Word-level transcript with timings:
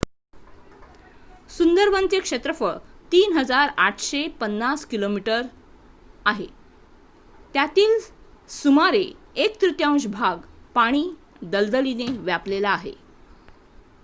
सुंदरवनचे 1.49 2.19
क्षेत्रफळ 2.19 2.71
3,850 3.11 4.85
किमी² 4.89 5.19
आहे 6.25 6.45
त्यातील 7.55 7.97
सुमारे 8.51 9.03
1 9.39 9.61
तृतीयांश 9.61 10.07
भाग 10.11 10.39
पाणी/दलदलीने 10.75 12.07
व्यापलेला 12.19 12.69
आहे 12.71 12.93